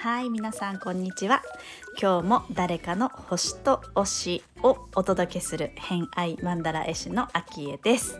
[0.00, 1.42] はい皆さんこんにちは。
[2.00, 8.18] 今日も誰かの星と推しをお届けする偏愛マンダラ絵師のアキエです。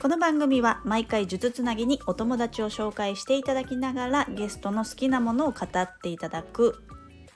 [0.00, 6.82] この番組は毎回呪術つなぎにお友達を紹介していただきながらゲストの好きなものを語っていただく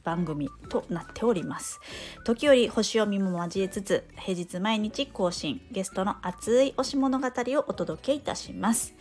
[0.09, 1.81] 番組となっております。
[2.25, 8.95] 時折星読みも交えつつ平日毎日更新ゲストの熱い推し物語をお届けいたします。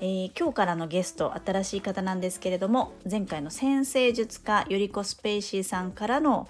[0.00, 6.48] えー、今日からのゲスト新しい方なんですけれども前回の先生術家ゆりこスペイシーさんからの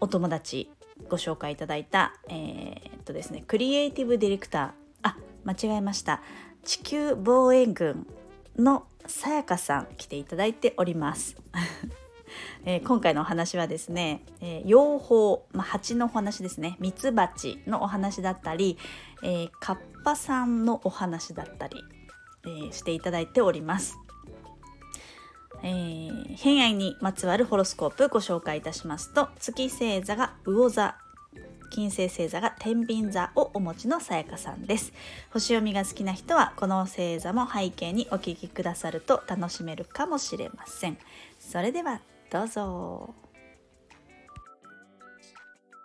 [0.00, 0.68] お友達
[1.08, 4.70] ご紹介いただいた、えー、っとですねクリエイティブディレクター
[5.02, 6.20] あ間違えました。
[6.64, 8.06] 地球防衛軍
[8.58, 11.36] のさやかさん来ていただいております。
[12.64, 16.76] えー、今回のお話はですね、えー、養蜂、まあ、蜂のお話ですね。
[16.80, 18.78] ミツバチのお話だったり、
[19.22, 21.76] えー、カッパさんのお話だったり
[22.44, 23.98] えー、していただいております。
[25.62, 30.94] えー、偏愛にまつわるホロスコープご紹介いたしますと月星座が魚座
[31.70, 34.92] 金星星座が天秤座をお持ちのさやかさんです。
[35.32, 40.96] 星読みが好きな人はこの星座も背景にお聞きくださると楽しめるかもしれません。
[41.38, 43.14] それではどうぞ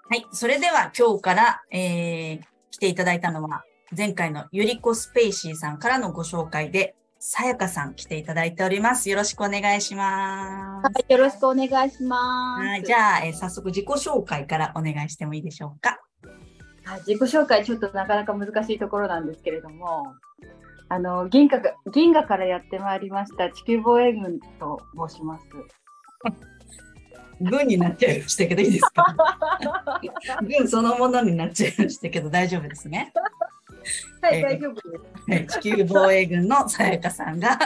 [0.09, 2.41] はいそれでは今日から、えー、
[2.71, 3.63] 来ていただいたのは
[3.95, 9.07] 前回のゆりこスペイシーさんからのご紹介で、さやかさん来ていただいております。
[9.07, 10.85] よろしくお願いします。
[10.85, 12.67] はい、よろしくお願いします。
[12.67, 15.99] はい、じゃあ、えー、早速自己紹介からお願いしてもいいでしょうか？
[17.05, 20.15] 自己紹介ちょっとなかなか難しいところなんですけれども、
[20.89, 21.61] あの銀河
[21.93, 25.45] 銀河からやってまいりました地球防衛軍と申します。
[27.41, 29.05] 軍になっちゃいましたけどいいですか？
[30.47, 33.11] 軍そのものになっちゃいましたけど大丈夫ですね。
[34.21, 34.75] はい、大丈夫
[35.27, 35.59] です。
[35.59, 37.59] 地球防衛軍のさやかさんが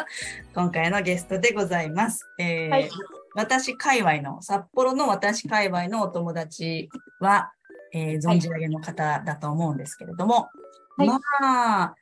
[0.55, 2.25] 今回のゲストでございます。
[2.39, 2.89] えーはい、
[3.35, 7.51] 私界隈の、札幌の私界隈のお友達は、
[7.93, 10.49] えー、存じ上げの方だと思うんですけれども、
[10.97, 11.95] はい、まあ、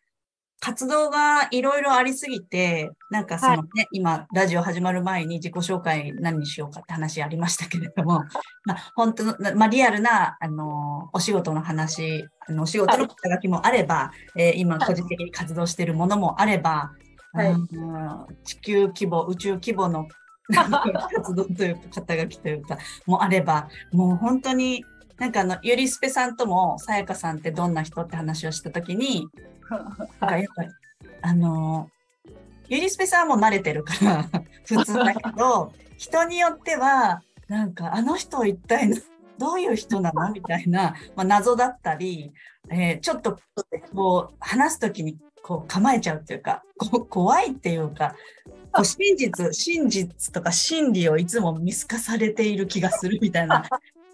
[0.60, 8.24] 活動がいろいろありすぎて、なんかそのね、はい、今、ラジオ始まる前に自己紹介何にしようかって話ありましたけれども、
[8.66, 16.92] まあ、本当の、まあ、リアルな、あの、お仕事の話、あの、お仕事の肩書きもあれば、はい、えー、今、個人的に活動しているものもあれば、
[17.34, 17.56] はい、
[18.44, 20.08] 地球規模、宇宙規模の
[20.50, 24.86] 活動というか、肩書きというか、もあれば、もう本当に、
[25.18, 29.28] なんかあの、ゆりすぺさんとも、さやかさんってどんな人って話をしたときに、
[29.70, 30.70] なんかやっぱり、
[31.22, 31.90] あの、
[32.68, 34.30] ゆりすぺさんはもう慣れてるから
[34.66, 38.90] 普通だけど、人によっては、なんかあの人一体
[39.38, 42.34] どういう人なのみたいな、まあ、謎だったり、
[42.70, 43.38] えー、ちょっと
[43.94, 46.64] こう話す時にこう構えちゃうっていうか、
[47.10, 48.16] 怖いっていうか、
[48.72, 53.64] こう 真実、真実とか真理をいつも見透かされている気がするみたいな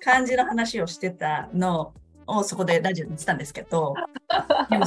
[0.03, 1.93] 感じの話をしてたの
[2.27, 3.93] をそこでラジオに言ってたんですけど、
[4.69, 4.85] でも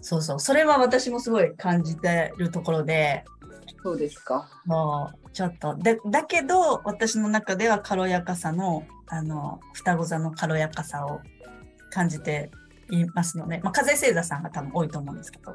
[0.00, 3.24] そうそう、それは私もすごい感じてるところで、
[3.82, 4.48] そうですか。
[4.66, 5.76] もう、ちょっと。
[5.76, 11.20] で、だけど、私の中では軽やかさの、あの、双子座の軽やかさを
[11.90, 12.50] 感じて
[12.90, 15.54] いますので、まあ、風星座さんが多分多いと思うんですけど。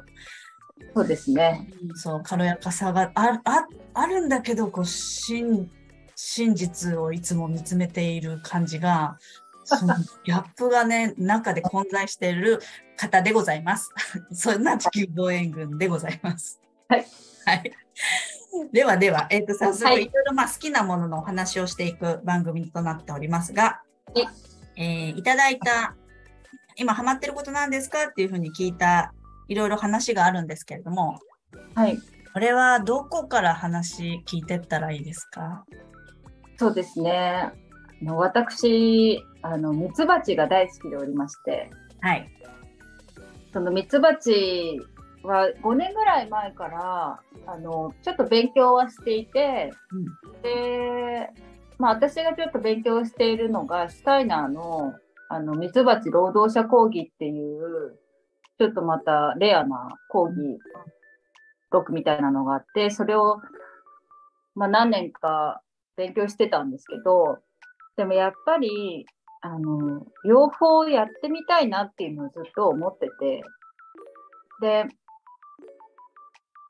[0.94, 1.68] そうですね。
[1.94, 5.70] そう、軽やかさがあああるんだけど、こう、真、
[6.16, 9.18] 真実をいつも見つめている感じが、
[9.64, 9.94] その
[10.24, 12.60] ギャップがね、中で混在している
[12.96, 13.90] 方でございます。
[14.32, 16.60] そんな地球防衛軍でございます。
[16.88, 17.06] はい。
[17.46, 17.72] はい。
[18.72, 23.82] ではでは、えっ、ー、と、早速、いろいろまあ好きなもののお話をしていく番組となっておりますが、
[24.76, 25.96] えー、いただいた、
[26.76, 29.12] 今ハマってることなんですかっていうふうに聞いた、
[29.48, 31.20] いろいろ話があるんですけれども、
[31.74, 31.98] はい。
[32.32, 35.64] これはどこから話聞いてったらいいですか？
[36.56, 37.52] そうですね。
[38.06, 41.70] 私、あの、ミツバチが大好きでおりまして、
[42.00, 42.28] はい。
[43.52, 44.80] そのミツバチ
[45.22, 49.98] は5年ぐらい前からあのちょっと勉強はしていて、う
[50.38, 51.30] ん、で、
[51.78, 54.94] まあ、私がちょっと勉強しているのがシュタイナーの
[55.30, 57.96] あのミツバチ労働者講義っていう
[58.58, 60.58] ちょっとまたレアな講義
[61.70, 63.40] 録みたいなのがあってそれを、
[64.54, 65.62] まあ、何年か
[65.96, 67.38] 勉強してたんですけど
[67.96, 69.06] でもやっぱり
[69.40, 73.42] あの両方やってみたいなっていうのをずっと思ってて
[74.60, 74.86] で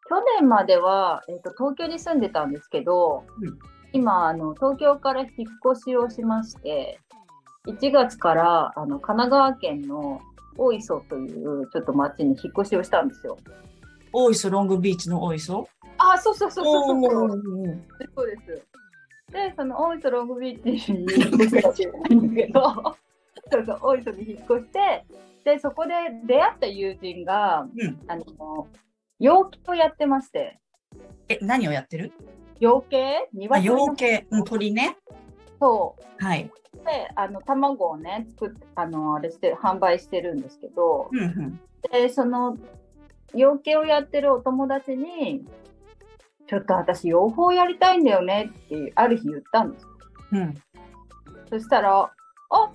[0.09, 3.59] 去年までは、えーと、東京に住んでたんですけど、うん、
[3.93, 5.31] 今あの東京から引っ
[5.73, 7.01] 越しをしまして
[7.67, 10.21] 1月からあの神奈川県の
[10.59, 13.39] 大磯というちょっと町に引っ越しをしたんですよ。
[14.13, 15.67] 大磯ロングビーチの大磯？
[15.99, 17.43] あ、そうそうそうそうそう。
[18.15, 18.67] そうです。
[19.35, 21.49] で、その大磯ロングビーチに引っ越
[21.83, 22.63] したんだけど、
[23.51, 25.05] そうそう、大磯に引っ越して、
[25.45, 25.93] で、そこで
[26.25, 28.69] 出会った友人が、うんあの、
[29.19, 30.61] 養鶏をやってまして、
[31.29, 32.13] え、何をやってる？
[32.61, 33.25] 養鶏？
[33.51, 34.97] あ、鶏の養鶏、うん、鳥ね。
[35.61, 36.25] そう。
[36.25, 36.45] はい。
[36.45, 41.61] で、あの、卵をね、作って、あの、あれして、販売してるんですけど、うんうん。
[41.91, 42.57] で、その、
[43.35, 45.45] 養鶏をやってるお友達に、
[46.47, 49.87] ちょっと私、養蜂やりたいんだよねって、ある日言ったんです。
[50.33, 50.55] うん。
[51.49, 52.73] そしたら、あ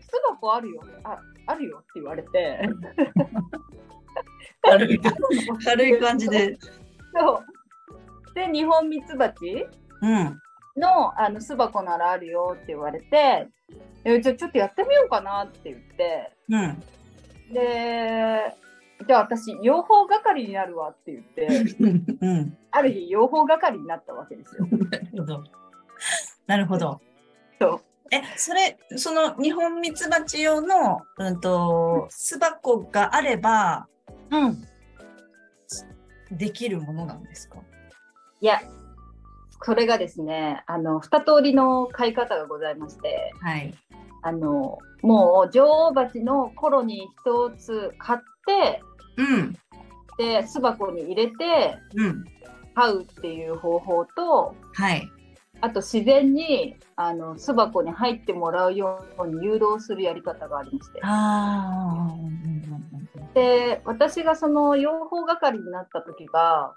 [0.00, 0.82] 巣箱あるよ。
[1.04, 2.68] あ、あるよって言われて。
[4.62, 4.98] 軽い
[5.64, 6.56] 軽い感じで。
[7.14, 7.42] そ
[8.30, 8.34] う。
[8.34, 9.66] で、日本ミツバチ
[10.02, 10.40] うん。
[10.76, 13.48] のあの巣箱ならあるよって言われて、
[14.04, 16.80] えじゃあちょっとやってみようかなって言って、うん。
[17.52, 18.54] で、
[19.06, 21.46] じゃあ私、養蜂係になるわって言って、
[22.20, 22.56] うん。
[22.76, 24.66] ある日、養蜂係になったわけですよ。
[24.90, 25.44] なるほど。
[26.46, 27.00] なるほど。
[27.60, 27.80] そう。
[28.10, 33.88] え、それ、その日本ミツバチ用の、うんと、巣箱があれば、
[34.30, 34.62] うん。
[36.30, 37.58] できるものなんですか？
[38.40, 38.60] いや、
[39.62, 43.74] それがですね、あの、二通りの飼い方がございまして、はい。
[44.22, 48.82] あの、もう女王蜂のコロニー一つ買って、
[49.16, 49.56] うん。
[50.18, 52.24] で、巣箱に入れてうん。
[52.76, 55.10] 飼うっていう方法と、はい。
[55.62, 61.00] あと自然にあの巣箱に入ってもらうように誘導するやり方がありまして。
[63.34, 66.74] で、私がその養蜂係になった時が、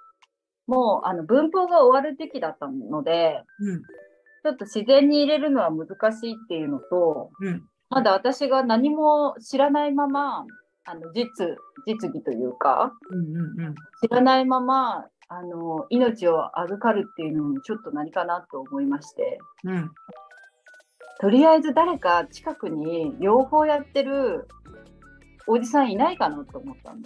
[0.67, 3.81] もうあの分蜂が終わる時期だったので、うん。
[3.81, 7.63] ちょっと自然に入れるのは難しいっていうのと、うん。
[7.89, 10.45] まだ私が何も知らないまま、
[10.85, 13.75] あの実、実技というか、うんうんうん。
[14.01, 19.91] 知らないまま、あの、命を預かるっていうのもちょっと何かなと思いまして、うん。
[21.19, 24.47] とりあえず誰か近くに養蜂やってる
[25.45, 26.99] おじさんいないかなと思ったの。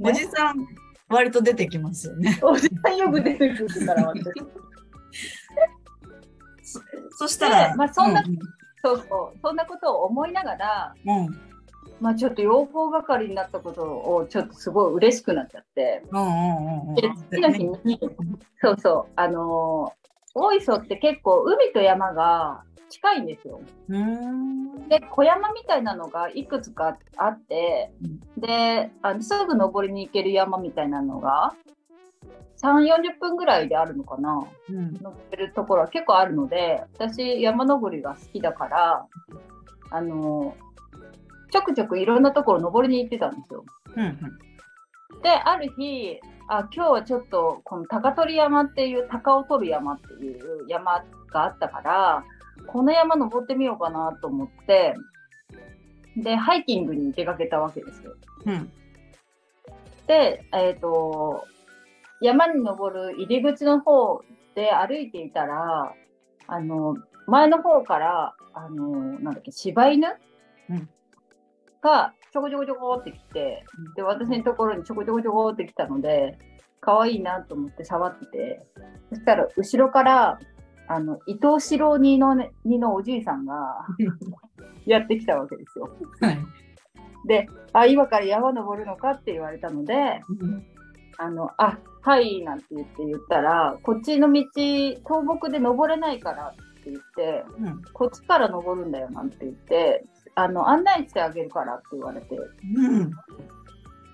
[0.00, 0.66] おじさん、
[1.08, 2.38] 割と出てきますよね。
[2.42, 4.24] おじさんよく出てくるから、 私。
[7.10, 8.24] そしたら、でまあそんなう
[8.84, 11.51] そうそう、そんなことを思いながら、んうん。
[12.02, 16.94] まあちょっと養蜂係になったことをちょっとすごい嬉しくなっちゃって、うんうんうんうん。
[16.96, 18.00] で次の日に、
[18.60, 20.02] そうそう、あのー
[20.34, 23.60] 大磯って結構海と山が近いんですよ。
[23.88, 24.88] うーん。
[24.88, 27.92] で、小山みたいなのがいくつかあって、
[28.36, 31.54] で、あのすぐ登りに行ける山みたいなのが、
[32.62, 34.94] 3、40分ぐらいであるのかなうん。
[34.94, 39.06] 登ってるところは結構あるので、私山登りが好きだから、
[39.90, 40.54] あの、
[41.52, 43.64] ちょくちょくいろんなところ登りに行ってたんですよ。
[43.94, 44.16] うんうん。
[45.22, 46.18] で、ある日、
[46.48, 52.24] あ、今日はちょっとこの高取山っていう、鷹を取る山っていう山があったから、
[52.66, 54.94] この山登ってみようかなと思って、
[56.16, 58.14] で、ハイキングに出かけたわけですよ。
[58.46, 58.72] うん。
[60.06, 61.44] で、えっ、と、
[62.22, 64.22] 山に登る入り口の方
[64.54, 65.94] で歩いていたら、
[66.46, 66.96] あの、
[67.26, 70.16] 前の方から、あの、なんだっけ、柴犬、
[70.70, 70.88] うん
[71.82, 73.64] がちょこちょこちょこってきて、
[73.96, 76.38] で、私のところにちょこちょこちょこってきたので、
[76.80, 78.66] 可愛いなと思って触ってて、
[79.10, 80.38] そしたら後ろから、
[80.88, 83.86] あの、伊藤四郎二の、ね、二のおじいさんが
[84.86, 85.88] やってきたわけですよ。
[86.20, 86.38] はい。
[87.26, 90.20] で、あ、今から山登るのかって言われたので、
[91.18, 94.42] あの、あ、はい、なんて言って言ったら、こっちの道、
[95.06, 97.82] 倒木で登れないからって言って、うん。
[97.92, 100.04] こっちから登るんだよなんて言って、
[100.42, 103.10] あの、案内してあげるからって言われて、うん。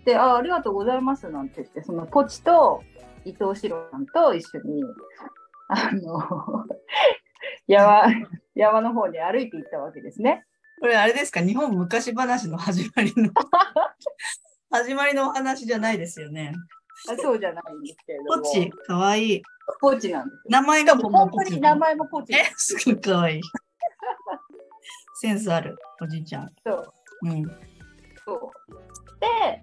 [0.05, 2.83] で、あ、ありがとうございますなんて言って、そのポチと
[3.25, 4.83] 伊藤四郎さんと一緒に、
[5.69, 6.65] あの、
[7.67, 8.05] 山、
[8.55, 10.45] 山の方に歩いて行ったわけですね。
[10.81, 11.41] これあれですか？
[11.41, 13.31] 日本昔話の始まりの
[14.71, 16.53] 始まりのお話じゃないですよね。
[17.11, 18.43] あそうじゃないんですけれども。
[18.43, 19.43] ポチ、かわいい。
[19.81, 20.43] ポチなんですよ。
[20.51, 23.43] 名前がポチ当に名前もポチえ、すごいかわいい。
[25.21, 26.51] センスある、おじいちゃん。
[26.65, 26.93] そう。
[27.23, 27.45] うん。
[28.25, 28.51] そう。
[29.21, 29.61] で、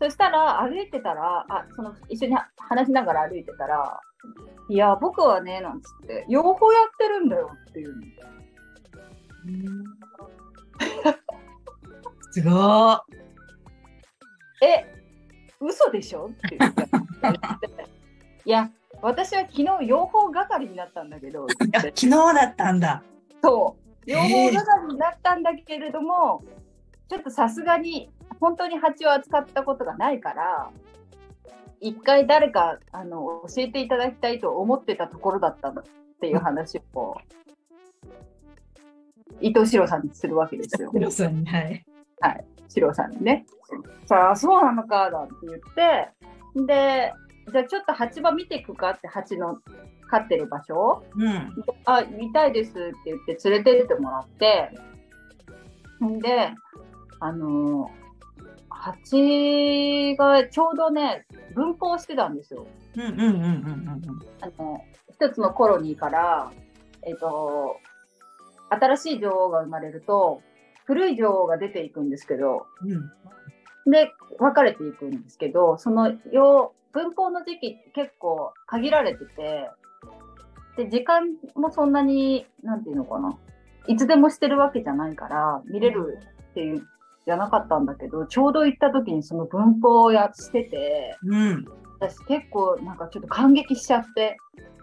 [0.00, 4.00] そしたら歩いてたら、あ、その一緒に話しながら歩いてたら、
[4.68, 8.02] いや、僕はね、なんつって、養蜂やってるんだよっていうの。
[12.30, 13.00] すごー。
[14.62, 14.86] え、
[15.60, 16.88] 嘘でしょって言って。
[18.46, 18.70] いや、
[19.02, 23.02] 私は昨日養蜂係になったんだけど昨日だったんだ
[23.42, 26.44] そう養蜂係になったんだけれども、
[27.08, 30.70] ちょっとさすがに本当に蜂を扱ったことがないから
[31.80, 35.84] 一回誰かあの教えていただきたいと思ってたところだったのっ
[36.20, 37.16] ていう話を、
[39.40, 40.90] 伊藤四郎さんにするわけですよ。
[40.92, 41.84] 四郎さんにはい
[42.20, 43.44] はい四郎さんにね。
[44.06, 46.08] さあそうなのかだって言って
[46.66, 47.12] で
[47.52, 49.58] じゃあちょっと蜂場見ていくかって蜂の
[50.14, 51.52] 飼ってる場所、うん、
[51.86, 54.70] あ見たいですって言って連れてってもらって。
[56.04, 56.52] んで
[57.20, 57.90] あの
[58.68, 62.66] 蜂がちょうどね分蜂してたんですよ。
[62.96, 66.52] あの一つのコロニーから、
[67.02, 67.78] えっ、ー、と
[68.68, 70.42] 新しい女王が生まれると
[70.84, 79.70] 古い女王が出ていくんですけど、うん、で分かれていくんですけどそのよ分蜂の時期って結構限られてて
[80.76, 83.36] で時間もそんなに何て言うのかな。
[83.86, 86.18] いつでもしてるわけじゃないから見れる
[86.50, 86.86] っていう
[87.26, 91.64] じゃなかったんだけどちょうど行った時にその分蜂をやってて、うん、
[92.00, 94.36] 私結構なんかちょっと感激しちゃって。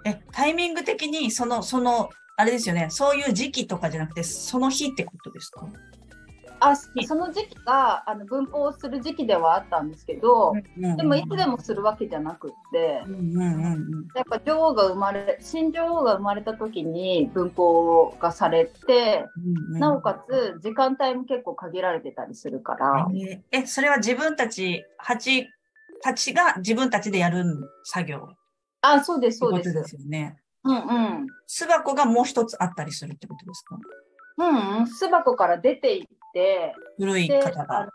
[0.05, 2.87] えタイミング的にそのそのあれですよね。
[2.89, 5.67] そういう時期とかじゃなくてその日ってことですか？
[6.63, 23.07] あその時期があの分蜂する時期ではあったんですけど、でもいつでもするわけじゃなくって、うんうんうん、やっぱ女王が生まれ新女王が生まれた時に分蜂がされて、うんうん、なおかつ時間帯も結構限られてたりするから。
[23.51, 25.47] えそれは自分たち蜂
[26.03, 27.43] たちが自分たちでやる
[27.83, 28.29] 作業？
[28.81, 29.73] あそうですそうです。
[29.73, 30.37] ですよね。
[30.63, 31.27] うんうん。
[31.47, 33.77] 巣箱がもう一つあったりするってことですか？
[34.37, 37.89] うん、巣箱から出ていって、古い方が。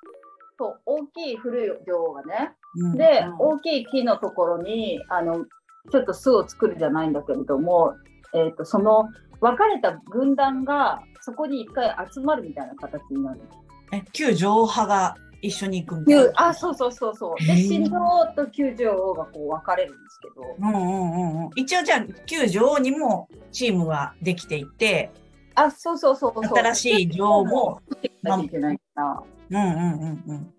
[0.58, 5.44] そう大きい古い女王がね、うん、で、うん、大きい木のところにあの
[5.92, 7.94] ちょっと巣を作るじゃないんだけれども、
[8.34, 9.08] えーと、その
[9.40, 13.40] 分かれた軍団がそこに一回集まるみたいな形になる。
[13.92, 16.32] え旧女王派が一緒に行くみたいな。
[16.36, 17.46] あそうそうそうそう。
[17.46, 20.56] で新女王と旧女王がこう分かれるんですけど。
[20.58, 25.10] うんうんうん、一応じゃあ旧女王にもチームができていて。
[25.54, 26.44] あ、そうそうそうそう。
[26.44, 27.80] 新しい女王も。
[28.26, 29.22] なきゃいけないから。
[29.50, 30.54] うんうんうんうん。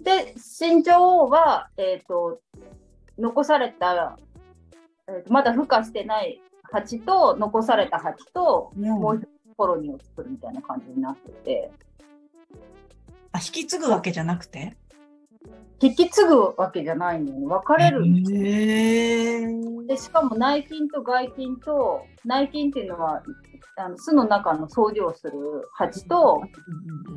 [0.00, 2.40] で、新女王は、えっ、ー、と、
[3.18, 4.18] 残された、
[5.08, 11.70] えーと、まだ孵化してない蜂と、残された蜂と、うん、もう一つコロニーを作るみたいな感じになってて。
[13.32, 14.76] あ、引き継ぐわけじゃなくて？
[15.82, 19.86] 引き継ぐわけじゃないのに分かれるんですよ。
[19.86, 23.22] でしかも内勤と外勤と内勤っていうのは
[23.76, 25.32] あの巣の中の掃除をする
[25.72, 26.42] 蜂と、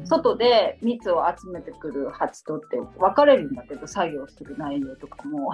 [0.06, 5.52] 外で蜜を集めてくる蜂とって分かれるんだけど作業する内容とかも。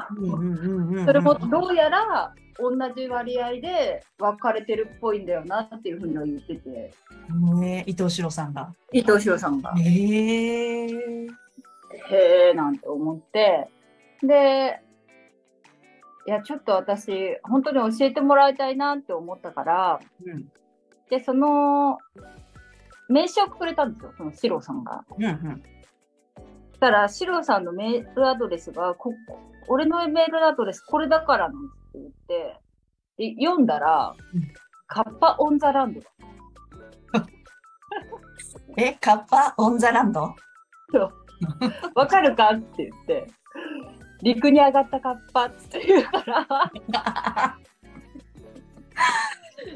[1.05, 6.93] それもどうやら同じ割合で分かれてるっぽいんだよなっていうふうには言ってて。
[7.59, 8.71] ね、伊藤四郎さんが。
[8.91, 9.73] 伊藤四郎さんが。
[9.77, 11.48] へえー。
[12.09, 13.69] へえなんて思って
[14.21, 14.81] で
[16.27, 20.51] いやちょっと私本当に教えてもらいたいなって思ったから、うん、
[21.09, 21.97] でその
[23.07, 25.03] 名刺をくれたんですよそのシロさんが。
[25.17, 25.63] うんうん、
[26.79, 29.13] たらシロさんのメールアドレスがこ
[29.67, 32.57] 俺のメールアドレスこれだからなんって言って
[33.17, 34.41] で読んだら、うん、
[34.87, 36.01] カッパ・オン・ザ・ランド
[38.77, 40.35] えカッパ・オン・ザ・ランド？
[40.91, 41.13] そう
[41.95, 43.27] わかるかって言って、
[44.21, 47.57] 陸に上がったカッパって言うから、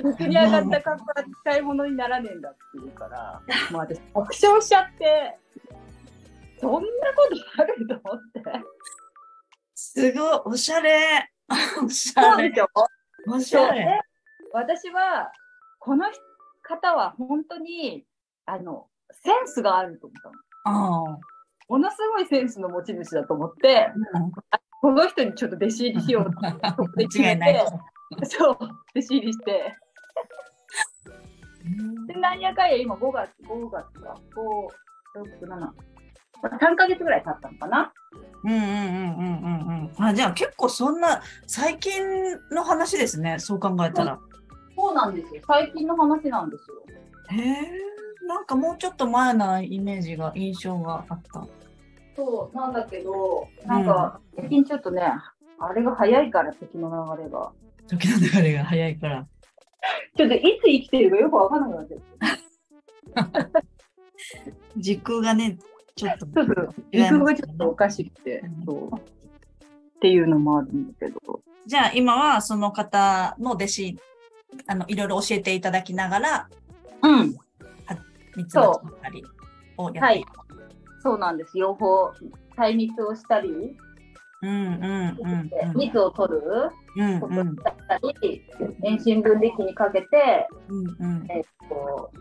[0.03, 3.41] 陸に上がったカッパは使い物にならねえんだって言うから、
[3.71, 5.37] もう私、爆笑しちゃって、
[6.59, 6.83] そんなこ
[7.55, 8.41] とあると思って。
[9.75, 11.29] すごい、おしゃれ。
[11.83, 12.53] おしゃれ。
[13.27, 14.01] おしゃれ。
[14.53, 15.31] 私は、
[15.79, 16.05] この
[16.61, 18.05] 方は本当に、
[18.45, 21.09] あの、センスがあると思ったの。
[21.09, 21.32] ああ。
[21.69, 24.31] ものすごいセンスの持ち主だと思って、うん、
[24.81, 27.65] この人にちょっと弟子入りしようと思って 決めて、
[28.25, 29.73] そう、弟子入りして。
[32.07, 34.15] で、なんやかんや今5月、5月か、
[35.15, 35.69] 5、6、7、
[36.59, 37.93] 3か月ぐらい経ったのかな。
[38.43, 40.05] うんうんうんうんうんうん。
[40.05, 42.03] あじゃあ結構そんな最近
[42.51, 44.19] の話ですね、そう考えたら。
[44.75, 45.41] そうなんですよ。
[45.47, 46.83] 最近の話なんですよ。
[47.29, 47.92] へえ。
[48.27, 51.45] なんかもうちょっと前なイメージが、印象があった。
[52.15, 55.01] そうなんだけど、なんか、最近ちょっとね、
[55.59, 57.51] あれが早いから、時の流れが。
[57.87, 59.27] 時の流れが早いから。
[60.15, 62.01] ちょっといつ生きてるかよくわからなくなってる。
[64.77, 65.57] 時空がね、
[65.95, 66.25] ちょっと。
[66.25, 66.37] 時
[67.09, 68.95] 空がちょっとおかしくて、そう。
[68.95, 69.01] っ
[69.99, 71.41] ていうのもあるんだけど。
[71.65, 73.99] じゃあ今はその方の弟子、
[74.67, 76.49] あの、いろいろ教えていただきながら、
[77.01, 77.37] うん。
[78.35, 79.23] 三つ葉ったり
[79.77, 80.25] をやってはい。
[81.01, 81.57] そうなんです。
[81.57, 83.49] 養蜂、対蜜をしたり、
[84.41, 85.17] うんうん
[85.63, 86.41] うん蜜を取る
[86.97, 88.41] うんことうんだったり、
[88.83, 92.11] 遠心分離器にかけて、うんうんえっと、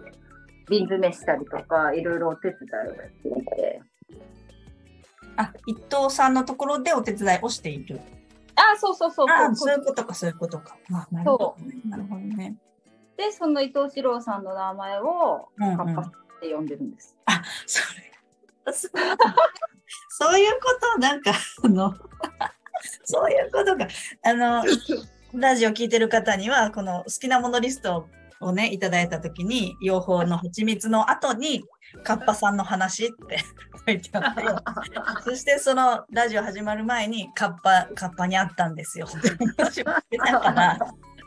[0.71, 3.83] 瓶詰めしたりとか、いろいろお手伝いをしていて。
[5.37, 8.00] あ、伊藤さんのところでお手伝いをしている。
[8.54, 10.76] あ、そうそうそうあそそうういうことか、そういうことか。
[10.92, 11.75] あなるほどね。
[11.88, 12.57] なるほどね。
[13.23, 16.11] で、その伊藤四郎さんの名前をうんうんカッパっ
[16.41, 17.17] て呼んでるんです。
[17.67, 18.91] それ、そう
[20.09, 21.95] そういうこと、なんか、あの、
[23.05, 23.87] そういうことか。
[24.25, 24.64] あの、
[25.35, 28.09] ラジオ聞いてる方には、この好きなものリスト
[28.41, 31.62] をね、いただいたときに、養蜂の蜂蜜の後に、
[32.02, 33.38] カッパさんの話って
[33.87, 34.43] 書いてあって、
[35.23, 40.79] そしてそのラジオ始まる前に、カッパ、カッパに会ったんですよって話をしてたから、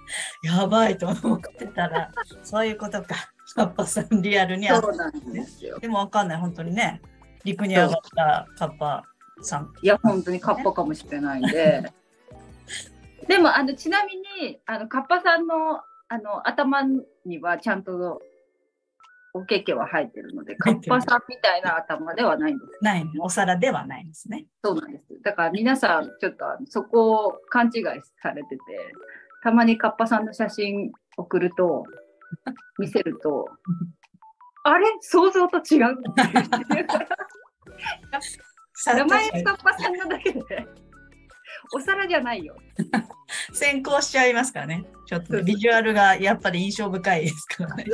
[0.43, 2.11] やばいと思ってたら、
[2.43, 3.15] そういうことか。
[3.55, 5.79] カッパさんリアルに会っそうなんですよ。
[5.79, 7.01] でもわかんない、本当にね。
[7.43, 9.03] 陸に上がったカッパ
[9.41, 9.71] さん。
[9.81, 11.93] いや、本当にカッパかもしれないんで。
[13.27, 14.15] でも、あの、ちなみ
[14.47, 16.83] に、あの、カッパさんの、あの、頭
[17.25, 18.21] にはちゃんと、
[19.33, 22.81] おけけは生えてるので、カッパさんみたいな頭ではないんです。
[22.81, 24.45] ない、お皿ではないんですね。
[24.63, 25.21] そうなんです。
[25.23, 27.83] だから皆さん、ちょっとそこを勘違い
[28.21, 28.61] されてて、
[29.45, 31.83] たまにカッパさんの写真送ると、
[32.79, 33.47] 見せると、
[34.63, 34.87] あれ？
[35.01, 35.95] 想像と違う？
[38.87, 40.41] 名前カッパさんなだけで、
[41.75, 42.55] お皿じゃないよ。
[42.79, 42.89] に
[43.55, 44.83] 先行しちゃいますからね。
[45.05, 47.85] ちょっとビジュアルがやっぱり印象深いですからね。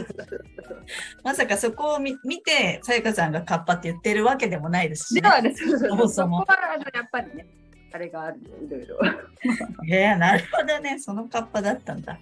[1.22, 5.22] まさかそこを見見て、さやかさんがカッパって言ってるわけでもないですし、ね。
[5.22, 7.46] ではね、そそもそもこはやっぱりね、
[7.92, 9.00] あれがあるいろいろ。
[9.86, 11.00] いや、なるほどね。
[11.00, 12.20] そのカッパだったんだ。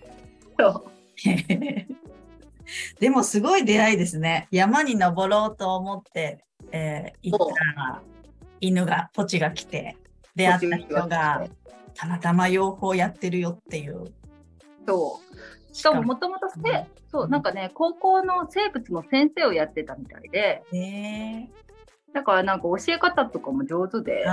[0.58, 0.92] そう
[3.00, 4.48] でもすごい出会いですね。
[4.52, 7.40] 山に登ろうと思って、えー行っ
[7.76, 8.02] たら、
[8.62, 9.98] 犬が、ポチが来て、
[10.36, 11.48] 出会った人が、
[11.94, 14.14] たまたま養蜂やってるよっていう。
[14.88, 15.22] そ
[15.72, 15.76] う。
[15.76, 16.48] しかももともと
[17.12, 21.52] そう、なんかね、高校の生物の先生をやってたみたいで、ね
[22.14, 24.26] だからなんか教え方とかも上手で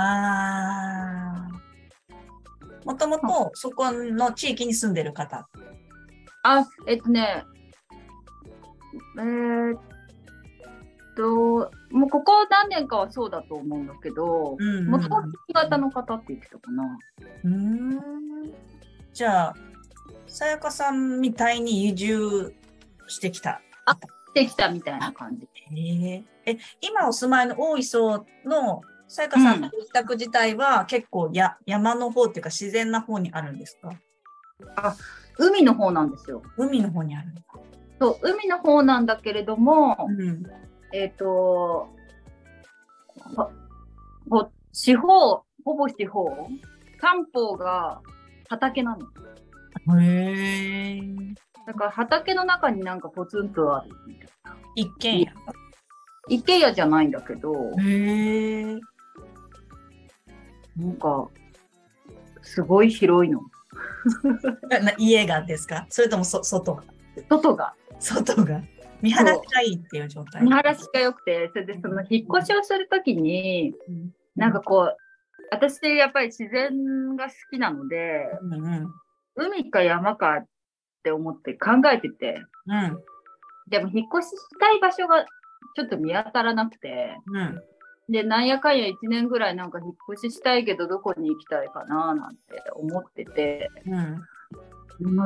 [2.84, 5.48] もともとそこの地域に住んでる方。
[6.44, 7.44] あ、えっとね、
[9.18, 9.80] えーっ
[11.16, 15.22] と、もうここ何年かはそうだと思うんだけど、もとも
[15.68, 16.98] との方って言ってたかな。
[17.44, 18.00] うーん。
[19.12, 19.54] じゃあ、
[20.28, 22.54] さやかさんみたいに移住
[23.08, 23.60] してきた。
[24.34, 25.48] できたみたいな感じ。
[25.74, 34.96] へええ、今お住まいの大磯のさやかさんのご自宅自体は結構や、山の方っていうか自然な方にあるんですか？
[35.38, 36.42] 海の方なんですよ。
[36.56, 37.28] 海の方にある。
[38.00, 40.42] そう、海の方なんだけれども、うん。
[40.92, 41.88] えっ、と、
[43.36, 43.50] ほ
[44.30, 46.48] ほ四方、ほぼ四方、
[47.00, 48.00] 三方が
[48.48, 50.00] 畑なの。
[50.00, 51.00] へえ。
[51.66, 54.56] だから畑の中になんかポツンとあるみたいな。
[54.74, 55.32] 一軒家。
[56.28, 57.52] 一軒家じゃないんだけど。
[60.76, 61.28] なんか、
[62.42, 63.40] すごい広いの。
[64.68, 65.86] な家がですか？
[65.88, 66.74] それともそ外？
[66.74, 66.84] が
[67.28, 67.74] 外が。
[67.98, 68.62] 外が
[69.02, 70.42] 見晴らしがいいっていう状態。
[70.42, 74.96] 見晴らしが良くて、それでその引っ越しをするときに、うんなんかこう、
[75.50, 78.86] 私やっぱり自然が好きなので、うんうん。
[79.34, 80.46] 海か山かっ
[81.02, 82.98] て思って考えてて、うん。
[83.70, 85.24] でも引っ越ししたい場所が
[85.74, 87.62] ちょっと見当たらなくて、うん。
[88.08, 94.22] で、なんやかんや1年ぐらいなんか引っ越ししたいけどどこに行きたいかななんて思ってて、うん。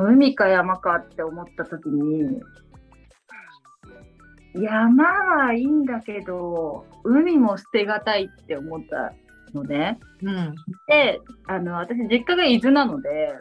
[0.09, 2.41] 海か山かって思った時に、
[4.55, 9.13] 山はいいんだけど、海も捨てがたいって思った
[9.53, 9.97] のね。
[10.21, 10.55] うん。
[10.87, 13.33] で、あの、私実家が伊豆なので。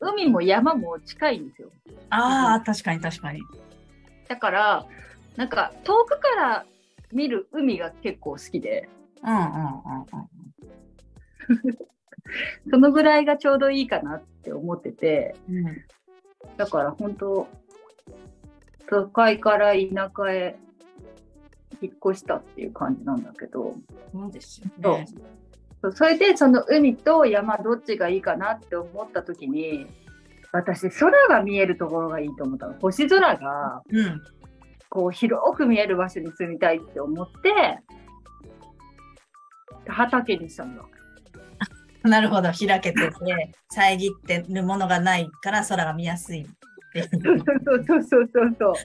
[0.00, 1.70] 海も山も近いんですよ。
[2.10, 3.40] ああ、確かに確かに。
[4.28, 4.86] だから、
[5.36, 6.66] なんか遠くから
[7.12, 8.88] 見る海が結構好きで、
[9.22, 9.46] うんうんうん
[12.70, 15.66] そのぐらいがちょうどいいかなって思ってて、うん。
[15.68, 15.86] うん。
[16.56, 17.46] だから本当、
[18.88, 20.58] 都会から田舎へ
[21.80, 23.74] 引っ越したっていう感じなんだけど、
[24.12, 24.66] そうですよ
[24.98, 25.06] ね。
[25.82, 29.86] そうそれでその海と山どっちがいいかなって思った時に、
[30.52, 32.74] 私空が見えるところがいいと思ったの。
[32.80, 34.22] 星空がうん。
[34.96, 37.52] こう広く見える場所に住みたいって思って、
[39.86, 40.82] 畑にしたんだ。
[42.02, 43.12] なるほど、開けてて、
[43.68, 46.46] 遮ってるものがないから空が見やすいっ
[46.94, 47.08] ていう。
[47.22, 48.74] そうそうそうそうそう。
[48.74, 48.78] ち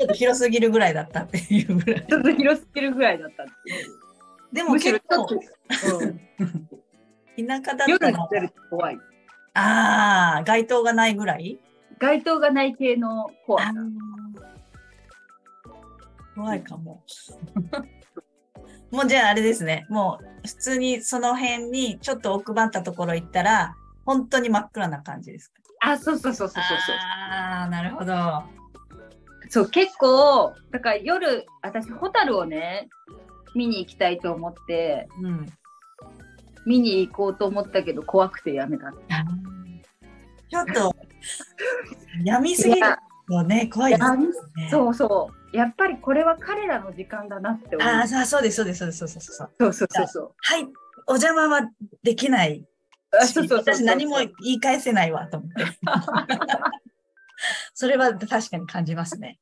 [0.00, 2.06] ょっと広すぎるぐらいだったっていうぐらい。
[2.06, 4.54] ちょっと広すぎるぐらいだったっていう。
[4.54, 5.26] でも結構、
[7.38, 8.08] うん、 田舎だった
[8.40, 8.50] ら。
[8.70, 8.98] 怖い。
[9.52, 11.60] ああ、街灯がないぐらい？
[11.98, 13.74] 街灯がない系の怖さ。
[16.34, 17.02] 怖いかも。
[18.90, 19.86] もうじゃああれですね。
[19.88, 25.92] もう普通にその辺にちょっと奥まったところ行ったら、本当に真っ暗な感じですか？
[25.92, 26.96] あ、そうそうそうそうそうそう。
[26.96, 28.14] ああ、なるほど。
[29.48, 32.88] そう、結構、だから夜、私、ホタルをね、
[33.54, 35.46] 見に行きたいと思って、うん、
[36.66, 38.92] 見に行こうと思ったけど、怖くてやめた。
[40.48, 40.94] ちょっと、
[42.24, 42.96] やみすぎる
[43.28, 44.16] のね、怖いです
[44.56, 44.68] ね。
[44.70, 45.41] そうそう。
[45.52, 47.88] やっぱりこれは彼らの時間だなって思う。
[47.88, 49.50] ああ、そうです、そうです、そうです、そうそうそう。
[49.58, 50.62] そうそうそうはい、
[51.06, 51.70] お邪魔は
[52.02, 52.64] できない。
[53.12, 55.64] あそうそう私何も言い返せないわと思って。
[57.74, 59.38] それは確かに感じますね。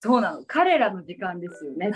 [0.00, 0.44] そうなの。
[0.46, 1.90] 彼らの時間ですよね。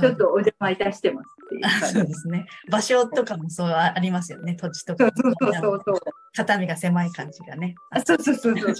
[0.00, 1.92] ちょっとお邪魔いたしてますっていう。
[1.92, 2.46] そうですね。
[2.70, 4.54] 場所とかもそうありますよね。
[4.54, 5.10] 土地とか。
[5.14, 5.98] そうそうそうそう。
[6.34, 7.74] 肩身が狭い感じがね。
[7.90, 8.74] あそうそうそうそう。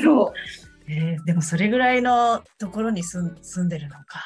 [0.00, 0.32] そう。
[0.90, 4.22] えー、でもそれぐらいのところに住住んでるのか、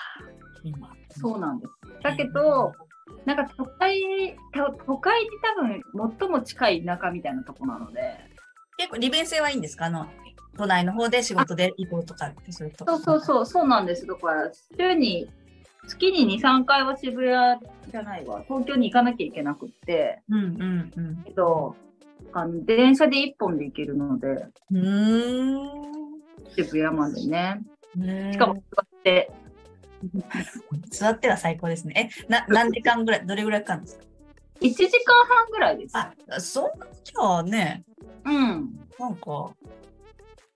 [0.62, 0.90] 今。
[1.11, 1.72] そうなんです。
[2.03, 2.72] だけど、
[3.25, 4.37] なんか都会、
[4.87, 5.31] 都会に
[5.94, 8.18] 多分最も近い田舎みたいなとこなので。
[8.79, 9.87] 結構利便性はいいんですか？
[9.87, 10.07] あの
[10.57, 14.07] 都内の方で仕事で行こうとかってそういうとそうそうそう、そうなんです。
[14.07, 15.29] だから、週に、
[15.88, 21.22] 月に2、3回は渋谷じゃないわ、東京に行かなきゃいけなくって、うんうんうん。
[21.25, 21.75] けど、
[22.35, 24.46] あの電車で1本で行けるので。
[24.70, 26.01] うん。
[26.54, 27.60] 渋谷までね。
[28.32, 29.30] しかも座って。
[30.90, 32.10] 座っては最高ですね。
[32.26, 34.04] え、な何時間ぐらい、どれぐらいかかるんですか
[34.60, 35.96] ?1 時間半ぐらいです。
[35.96, 37.84] あ、そんなじゃあね。
[38.24, 38.80] うん。
[38.98, 39.54] なんか、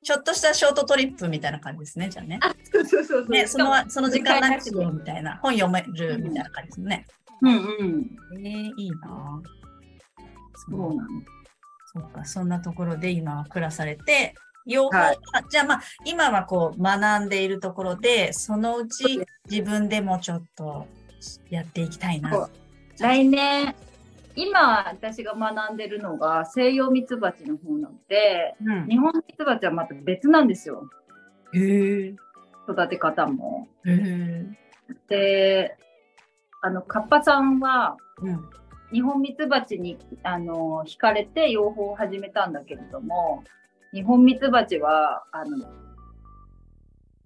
[0.02, 2.38] ちょっとしたショートトリップみたいな感じですね、じゃあね。
[2.42, 3.28] あ、そうそうそうそう。
[3.28, 5.36] ね、そのその時間何しようみたいな。
[5.42, 7.06] 本読めるみたいな感じですね。
[7.42, 8.10] うんうん。
[8.38, 9.42] えー、いいな
[10.54, 11.08] そうなの。
[11.92, 14.34] そっか、そんなところで今は暮らされて、
[14.66, 20.86] 養蜂、はい、じゃあまあ今はこう学んでいるところでそのうち自分でもちょっと
[21.48, 22.48] やっていきたいな。
[22.98, 23.74] 来年
[24.34, 30.88] 今私が学んでるのが西洋ミツバチの方なので、うん、日本ミツバチはまた別なんですよ。
[31.54, 32.14] へ
[32.68, 33.68] 育て方も。
[33.86, 34.44] へ
[35.08, 35.76] で
[36.60, 38.48] あのカッパさんは、うん、
[38.92, 43.42] 日本ミツバチにあの惹かれて養蜂を始めたんだけれども
[43.92, 45.66] 日本ミツバチは、あの、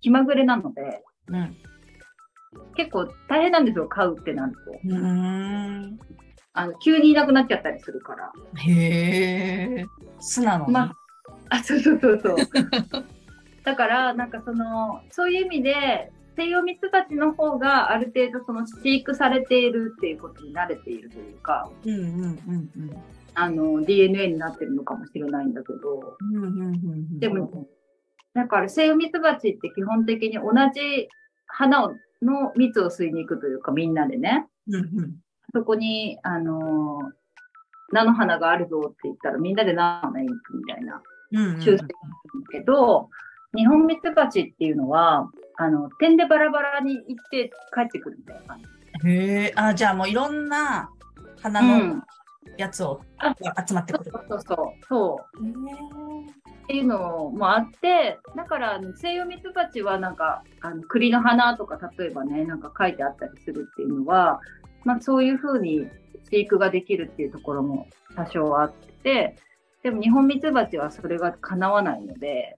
[0.00, 1.56] 気まぐれなので、うん、
[2.74, 4.80] 結構大変なんですよ、飼うってなると。
[4.84, 5.98] うん
[6.52, 8.32] あの急にいなくなっちゃったりするから。
[8.56, 9.86] へえ、
[10.18, 10.92] 素なのま
[11.48, 12.36] あ、そうそうそうそう。
[13.62, 22.96] だから、なんかその、そういう意味で、西洋ミツバチの方がある程度その飼育されているっていうことに慣れているというか、うんうんうんうん、
[23.34, 26.16] あの DNA になってるのかもしれないんだけど、
[27.18, 27.68] でも
[28.34, 31.08] だからセイウミツバチって基本的に同じ
[31.46, 34.46] 花をの蜜を吸いに行くというかみんなでね、
[35.54, 37.00] そこにあの
[37.92, 41.02] 菜の花があるぞって言ったらみんなで菜の花に行くみたいな。
[41.32, 41.88] 習性なんだ
[42.50, 43.08] けど、
[43.56, 48.58] 日本ミツバチっていうのはあの点でバラバラに行って帰ってくるみたいな感
[49.02, 49.08] じ。
[49.08, 50.90] へえ、あじゃあもういろんな
[51.40, 52.02] 花の
[52.60, 53.00] やつを
[53.66, 54.10] 集まってくる。
[54.12, 54.86] そうそうそう。
[54.88, 55.48] そう。
[56.64, 56.86] っていう。
[56.86, 64.00] のもあってだから西洋ミツバチはなんかあの栗の花とか例えばねなんか書いてあったりするっていう。
[64.00, 64.40] のは、
[64.84, 65.24] まあ、そう。
[65.24, 65.36] いう。
[65.36, 65.58] ふう。
[65.60, 65.86] に
[66.30, 67.32] 飼育ができるっていう。
[67.32, 69.36] ところも多少あって
[69.82, 72.56] でも日本ミツバチはそれがかなわないので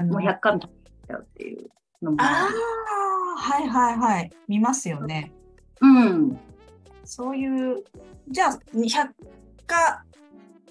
[0.00, 0.20] もう。
[0.20, 1.22] 100巻ちゃう。
[1.22, 1.70] っていう。
[2.02, 5.32] のもああはいはいはい見ますよね。
[5.80, 5.86] う。
[5.86, 6.38] ん
[7.06, 7.84] そういう、
[8.28, 9.14] じゃあ、百
[9.66, 10.04] 花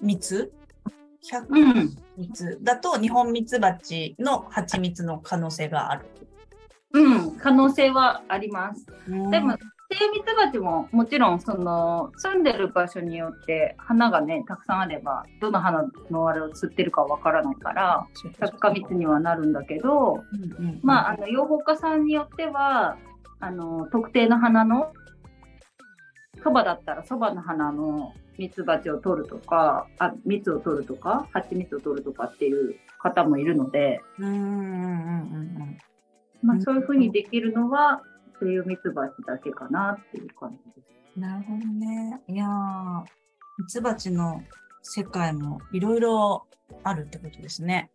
[0.00, 0.52] 蜜
[1.28, 1.48] 百
[2.16, 6.06] 蜜だと日本蜜蜂の蜂蜜の可能性がある。
[6.92, 8.86] うん、可能性はあります。
[9.30, 9.56] でも、
[9.90, 18.06] 精蜜蜂ももちろんその住んでる場所によって花がねたくさんあればどの花のあれを吸ってるかわからないから
[18.40, 20.24] 百花蜜にはなるんだけど、
[20.82, 22.96] まああの養蜂家さんによっては
[23.38, 24.92] あの特定の花の
[26.46, 34.00] そばだったらそばの花のミツバチを取るとか、あ、蜜を取るとか、蜂蜜を取るとかっていう方もいるので、
[36.42, 38.00] まあそういうふうにできるのは、
[38.40, 41.18] 西洋ミツバチだけかなっていう感じです。
[41.18, 42.20] なるほどね。
[42.28, 43.02] いやー、
[43.58, 44.40] ミツバチの
[44.82, 46.46] 世界もいろいろ
[46.84, 47.90] あるってことですね。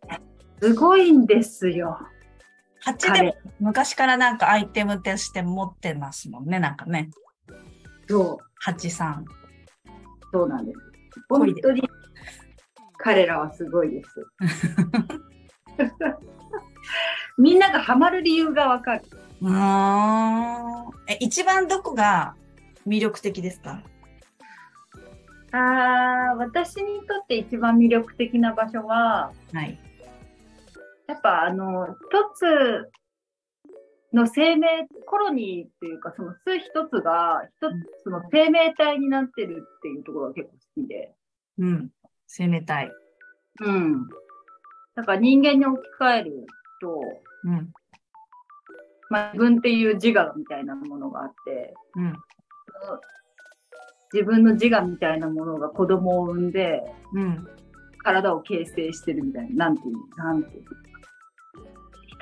[0.60, 1.98] すごいんですよ。
[2.80, 7.08] 蜂でも昔からなんかアイテムとして持ってますもんね、なんかね。
[8.12, 8.44] そう。
[8.56, 9.24] 蜂さん。
[10.32, 10.78] そうなんです。
[11.30, 11.82] 本当に
[12.98, 14.26] 彼らはすごいです。
[17.38, 19.04] みんながハマる理由がわかる。
[19.40, 19.54] うん。
[21.08, 22.34] え、一番どこが
[22.86, 23.82] 魅力的ですか？
[25.52, 29.78] あ私にとって一番魅力的な場所は、はい、
[31.06, 31.94] やっぱあの、一
[32.34, 32.90] つ
[34.12, 37.70] の生命、コロニーっていうか、その巣一つが、一
[38.02, 41.14] つの生命体になってるっていうところが結構好きで。
[41.58, 41.90] うん。
[42.26, 42.90] 生命体。
[43.60, 44.08] うん。
[44.94, 46.46] だから人間に置き換える
[46.80, 47.00] と、
[47.44, 47.72] うん。
[49.10, 52.16] まあ、自分っていう自我みたいなものがあって、うん。
[54.12, 56.82] 自分の自我みたいなものが子供を産んで、
[57.14, 57.46] うん、
[57.98, 60.64] 体を形成してるみたいな、なんていう、なんていう。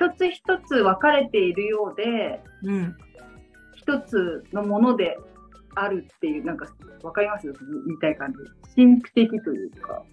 [0.01, 2.97] 一つ一つ分かれているようで、うん、
[3.75, 5.19] 一つのもので
[5.75, 6.67] あるっていう、なんか、
[7.03, 7.45] わかります？
[7.45, 8.37] 言いたい感じ。
[8.75, 10.03] 神秘的というか。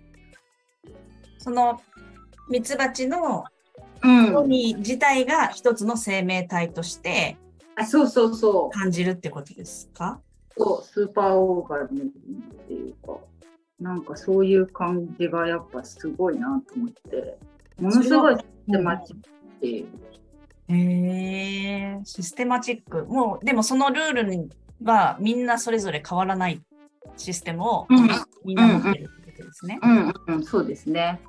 [1.38, 1.80] その、
[2.50, 3.44] ミツバチの、
[4.02, 7.38] うん、自体が一つの生命体として、
[7.74, 8.78] あそうそうそう。
[8.78, 10.20] 感じるってことですか？
[10.56, 12.10] そう、スーパーオーガニズムっ
[12.66, 13.16] ていうか、
[13.80, 17.38] なんかそういう感じがやっぱすごいなと思って、
[17.80, 19.86] ものすごいシステマチックっていう。
[20.68, 23.04] へえー、システマチック。
[23.06, 24.48] もう、でもそのルールに
[24.82, 26.62] はみんなそれぞれ変わらない
[27.16, 27.86] システムを
[28.44, 29.78] みんな持ってるってことですね。
[29.82, 31.20] うん、うん、うん、そうですね。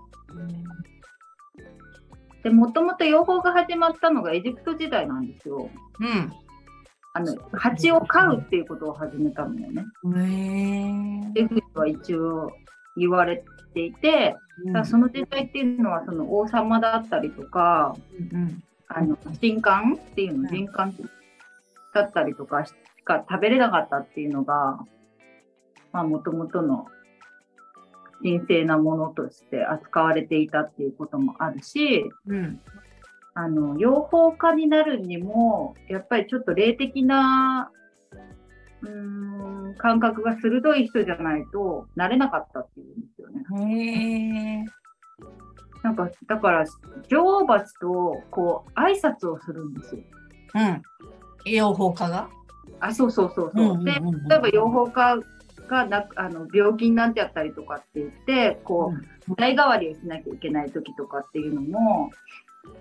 [2.43, 5.69] で、もともと養蜂が始まったのがエジプト時代なんですよ。
[5.99, 6.33] うん。
[7.13, 9.83] あの蜂を飼うっていうことを始めたのよね。
[11.33, 12.51] で、ふは一応
[12.95, 17.95] 言われていて、うん、その時代っていうのはその王様だったりとか、
[18.31, 20.93] うん、あの人官っていうの、人官
[21.93, 24.79] だったりとかしか食べれなかったっていうのが、
[25.91, 26.87] まあ、もともとの
[28.21, 32.61] 神聖なものとして扱われていたっていうこともあるし、うん、
[33.33, 37.71] あの、養蜂家になるにも、やっぱりちょっと霊的な、
[38.81, 44.63] うん、感覚が鋭い人じゃないとなれなかったっていうんですよね。
[44.63, 44.65] へ
[45.81, 46.65] なんか、だから、
[47.07, 50.01] 女王蜂と、こう、挨拶をするんですよ。
[50.55, 51.51] うん。
[51.51, 52.29] 養蜂家が？
[52.81, 53.83] あ、そうそうそうそう。
[53.85, 55.17] で、例えば養蜂家
[55.69, 58.93] がなあの病気になってやったりとかって言って、こ
[59.29, 62.11] う、代替わりをしなきゃいけない時とかっていうのも、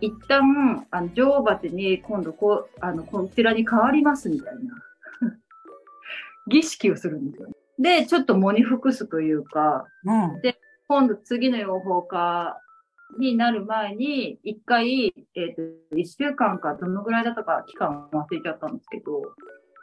[0.00, 4.74] 一旦、あの、女王蜂に今度こう、あの、こちらに変わりますみたいな
[6.48, 7.48] 儀式をするんですよ。
[7.78, 10.58] で、ちょっと喪に服すというか、うん、で、
[10.88, 12.60] 今度次の養蜂家
[13.18, 19.22] になる前に、一回、えっ、ー、と、一週間かどのぐらいだったか期間忘れちゃったんですけど、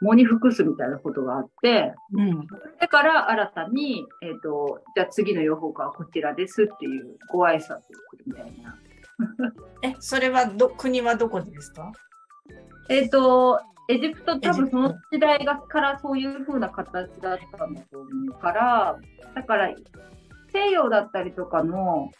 [0.02, 2.46] 喪に服すみたいなことがあって、うん、
[2.78, 7.72] だから新たに、えっ、ー、と、じゃあ次の養蜂家はこちらですっていうご挨拶をす
[8.18, 8.78] るみたいな。
[9.82, 11.92] え、それはど、国はどこでですか？
[12.88, 18.98] えっ、と、エジプト多分その時代がからそういう風な形だったんだと思うから、
[19.34, 19.74] だから
[20.52, 22.10] 西洋だったりとかの、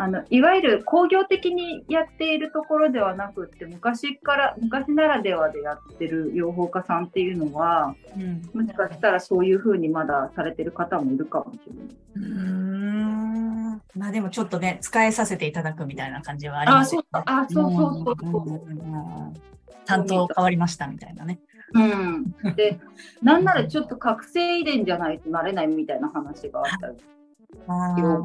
[0.00, 11.96] あのいわゆる工業的にやっているところではなくって昔から昔ならではでやってる養蜂家さんっていうのは、うん、もしかしたらそういうふうにまだされてる方もいるかもしれない。
[12.14, 17.02] うんまあでもちょっとね使えさせていただくみたいな感じはありますね。
[17.10, 19.57] あそうそうそうそう。
[19.88, 21.40] 担当変わりましたみたいなね。
[21.72, 22.78] うん、で
[23.22, 26.96] なんならちょっと覚醒遺伝じゃないとなれないみたいな話があったり。
[27.66, 28.22] あ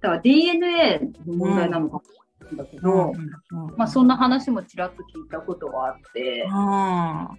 [0.00, 2.08] だから DNA の問題なのかもし
[2.40, 3.12] れないんだけど、
[3.76, 7.36] まあそんな話もちらっと聞いたことがあって、ま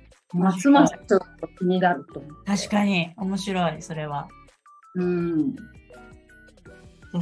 [0.58, 2.43] すますちょっと気になると思う。
[2.46, 4.28] 確かに面白い、それは。
[4.96, 5.56] うん。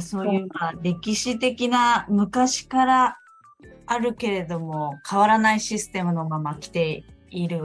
[0.00, 3.18] そういう、まあ、歴史的な昔から
[3.92, 7.62] あるけれども変わらないシステムのまま来ている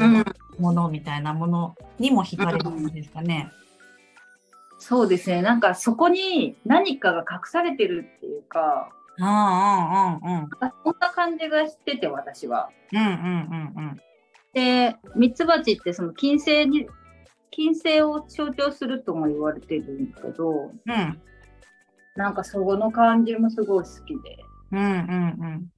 [0.60, 3.50] ものみたいなものにも惹かれるんですかね。
[3.62, 3.68] うん
[4.80, 5.42] そうですね。
[5.42, 10.50] なんかそこに何かが隠されてるっていうか、うんうんうんうん。
[10.84, 12.70] そんな感じがしてて、私は。
[12.94, 13.98] うんうんうんうん。
[14.54, 16.88] で、ミツバチってその金星に、
[17.50, 21.22] 金星を象徴するとも言われてるんだけど、うん。
[22.16, 24.38] なんかそこの感じもすごい好きで。
[24.72, 24.90] うんうんう
[25.48, 25.72] ん。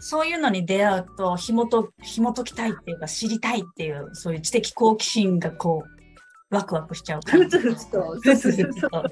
[0.00, 8.16] そういうのに出会うと、紐と、紐解きたいっていうか、知りたいっていう、そういう知的好奇心がこう、ワクワクしちゃうふつふつと。
[8.22, 9.02] ふつふつと。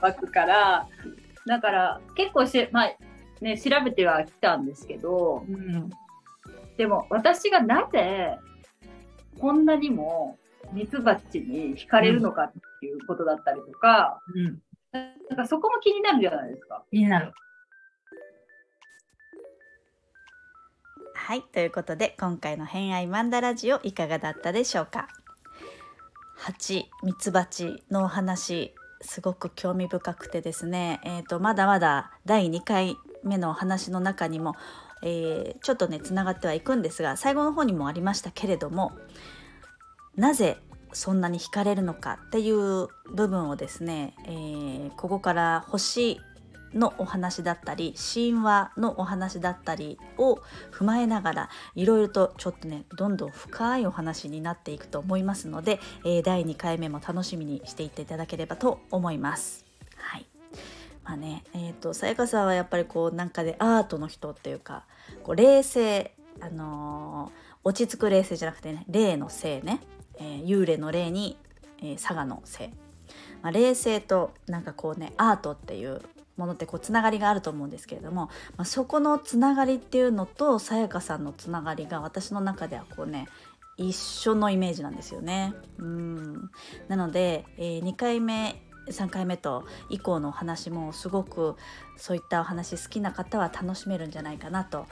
[0.00, 0.88] 湧くから、
[1.46, 2.96] だから結構し、まあ
[3.40, 5.90] ね、調べてはきたんですけど、うん、
[6.76, 8.38] でも私がなぜ
[9.38, 10.38] こんなにも
[10.72, 14.58] ミツバチに惹かれるのかっていうことだったりとか、うん、
[15.28, 16.82] なんかそこも気になるじゃないですか。
[16.90, 17.32] 気になる。
[21.26, 25.08] はい、ということで今回の「偏愛マンダラジオ」いかがだったでしょうか？
[26.36, 34.54] 蜂ミツバチのお話すごく興味深くてですね、えーと、まだまだ第2回目のお話の中にも、
[35.02, 38.92] えー、ちょっとねつながってはいくんですが最後の方にもありましたけれども
[40.14, 40.58] なぜ
[40.92, 46.20] そんなに惹かれるのかっていう部分をですね、えー、ここから星
[46.74, 50.40] のお話だったり神話のお話だったりを
[50.72, 59.64] 踏まえながらいろいろとちょっとねどんどん深いお話になっていくと思いますので、えー、第2回目も楽しみにしていっていただければと思います。
[59.96, 60.26] はい
[61.04, 64.84] まあねえーと、さやかさんはやっぱりこうなんかでアートの人っていうか
[65.22, 69.80] こう冷静あのー、落ち着く冷静じゃなくてね霊の性ね、
[70.18, 71.38] えー、幽霊の霊に、
[71.78, 72.72] えー、佐賀の性
[73.42, 76.02] まあ、冷静となんかこうねアートっていう
[76.36, 83.26] ものってこうつながりがあると思うんですけれども、まあ、そこのつながりっていうのとさやかさんのつながりが私の中ではこうね
[83.76, 85.54] 一緒のイメージなんですよね。
[85.78, 86.50] うん
[86.88, 91.56] なので、えー、2回目3回目と以降のお話もすごく
[91.96, 94.86] そういったお話好きな方は楽しめるんじゃないかなと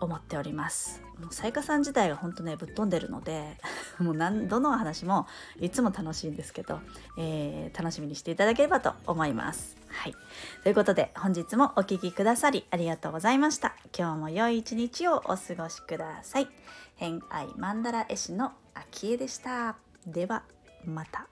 [0.00, 1.02] 思っております。
[1.20, 3.58] もうさやかさん自体が本当ねぶっ飛んでるので
[3.98, 5.26] もう何どの話も
[5.60, 6.80] いつも楽しいんですけど、
[7.16, 9.77] えー、楽しみにしていただければと思います。
[9.90, 10.14] はい、
[10.62, 13.74] ということで本日もお聴きくださりありがとうございました。
[13.96, 16.48] 今日も良い一日をお過ごしください。
[16.96, 19.76] 偏愛マンダラ絵師の秋江でした。
[20.06, 20.42] では
[20.84, 21.26] また。